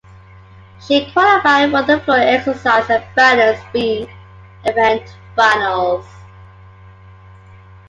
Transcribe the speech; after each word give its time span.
She 0.81 1.11
qualified 1.11 1.69
for 1.69 1.83
the 1.83 1.99
floor 1.99 2.17
exercise 2.17 2.89
and 2.89 3.03
balance 3.15 3.59
beam 3.71 4.07
event 4.65 5.15
finals. 5.35 6.07